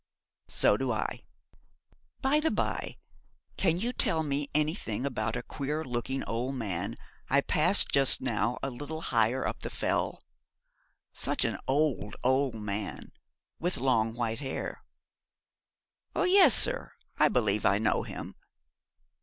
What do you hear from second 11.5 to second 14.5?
old, old man, with long white